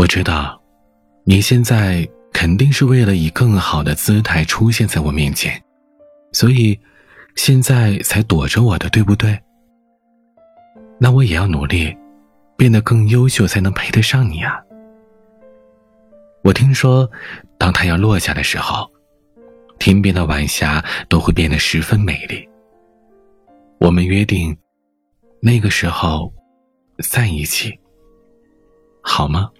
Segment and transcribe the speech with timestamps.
[0.00, 0.58] 我知道，
[1.24, 5.62] 你现在肯定是为了以更好的姿态出现在我面前，
[6.32, 6.80] 所以
[7.36, 9.38] 现在才躲着我的，对不对？
[10.98, 11.94] 那我也要努力，
[12.56, 14.58] 变得更优秀，才能配得上你啊！
[16.44, 17.06] 我听说，
[17.58, 18.90] 当太阳落下的时候，
[19.78, 22.48] 天边的晚霞都会变得十分美丽。
[23.78, 24.56] 我们约定，
[25.42, 26.32] 那个时候
[27.06, 27.78] 在一起，
[29.02, 29.50] 好吗？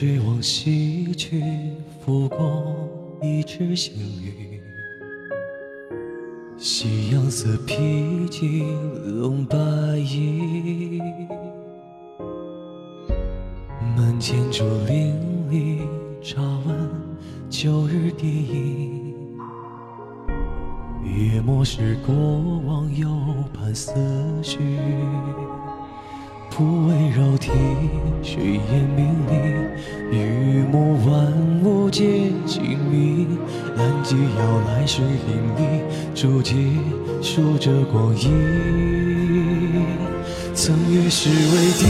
[0.00, 1.44] 水往西去，
[2.00, 2.64] 拂过
[3.20, 4.58] 一池新雨。
[6.56, 8.64] 夕阳似披金
[9.20, 9.58] 笼白
[9.98, 11.02] 衣，
[13.94, 15.12] 门前竹林
[15.50, 15.82] 里，
[16.22, 16.88] 朝闻
[17.50, 19.14] 旧日低吟。
[21.04, 22.14] 月末时，过
[22.66, 23.06] 往又
[23.52, 23.92] 盼思
[24.42, 24.78] 绪。
[26.50, 27.50] 蒲苇绕堤，
[28.22, 29.49] 水烟迷离，
[30.10, 33.26] 雨幕万物皆静谧。
[33.76, 36.54] 蓝旗摇来水林里，竹节
[37.22, 38.32] 数着光阴。
[40.52, 41.86] 曾与世为敌，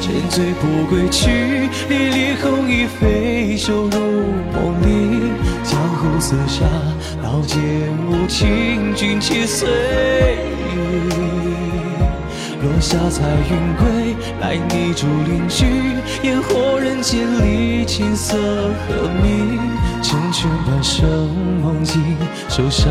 [0.00, 1.68] 沉醉不归去。
[1.88, 5.30] 烈烈红衣飞袖入梦里，
[5.62, 6.64] 江湖厮杀，
[7.22, 7.60] 刀剑
[8.10, 9.70] 无情，君且随意。
[12.68, 15.64] 落下彩云归，来拟竹林居，
[16.22, 18.36] 烟火人间里，琴瑟
[18.86, 19.58] 和鸣，
[20.02, 22.02] 成全半生梦境，
[22.48, 22.86] 守山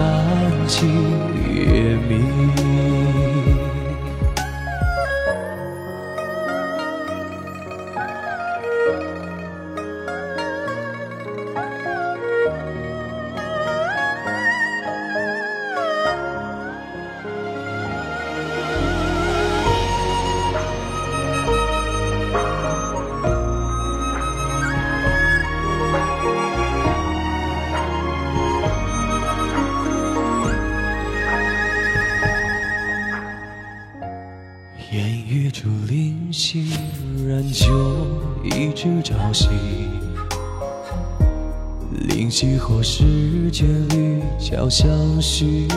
[0.67, 0.89] 清
[1.53, 3.46] 月明。
[36.27, 36.65] 竹林西，
[37.25, 37.65] 燃酒
[38.43, 39.47] 一直朝夕。
[42.09, 43.63] 灵犀或是眷
[43.95, 44.89] 侣交相
[45.21, 45.67] 许。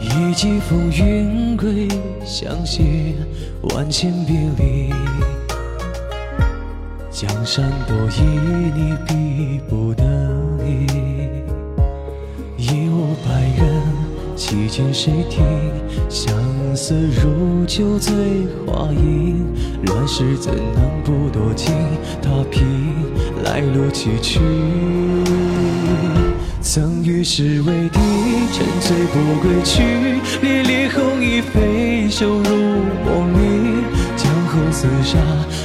[0.00, 1.88] 一骑风云归，
[2.26, 3.14] 相携
[3.74, 4.92] 万千别离。
[7.10, 10.04] 江山多旖，你比不得
[10.62, 10.86] 已。
[12.58, 13.77] 一无百人。
[14.38, 15.44] 其间谁听？
[16.08, 16.32] 相
[16.72, 18.14] 思如酒醉
[18.64, 19.44] 花影，
[19.82, 21.74] 乱世怎能不多情？
[22.22, 22.64] 踏平
[23.42, 24.38] 来路崎岖。
[26.60, 27.98] 曾与世为敌，
[28.52, 29.82] 沉醉不归去。
[30.40, 32.42] 烈烈红衣飞袖入
[33.04, 33.82] 梦里，
[34.16, 35.18] 江湖厮杀，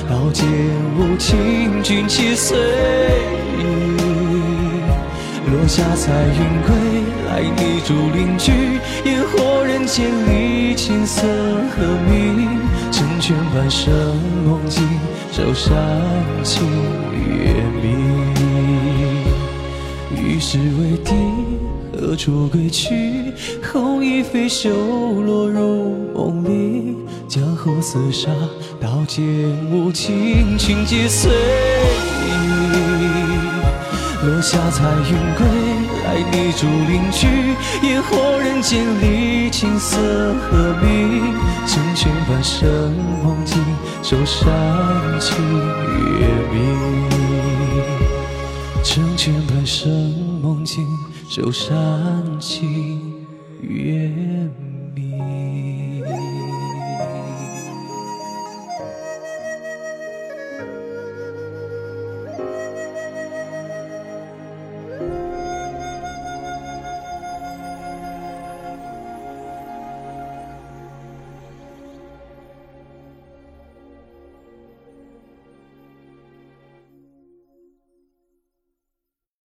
[0.10, 0.48] 刀剑
[0.98, 3.62] 无情，君且随意。
[5.52, 7.03] 落下彩云归。
[7.34, 8.52] 爱你竹林居，
[9.06, 11.24] 烟火人间里，琴瑟
[11.76, 12.48] 和鸣，
[12.92, 13.92] 成全半生
[14.46, 14.88] 梦境，
[15.32, 15.74] 守山
[16.44, 16.64] 清
[17.12, 18.24] 月明。
[20.16, 21.16] 与世为敌，
[22.00, 23.34] 何处归去？
[23.64, 26.96] 红衣飞袖落入梦里，
[27.28, 28.30] 江湖厮杀，
[28.80, 29.26] 刀剑
[29.72, 31.32] 无情，情皆随。
[34.24, 35.46] 落下彩云归，
[36.04, 37.28] 待你竹林居，
[37.88, 39.98] 烟火人间里，琴瑟
[40.42, 41.34] 和鸣，
[41.66, 42.92] 成全半生
[43.24, 43.58] 梦境，
[44.04, 44.44] 守山
[45.20, 45.38] 清
[46.20, 47.10] 月明。
[48.84, 49.90] 成全半生
[50.42, 50.86] 梦境，
[51.30, 51.72] 守山
[52.40, 53.02] 清
[53.62, 54.10] 月
[54.58, 54.63] 明。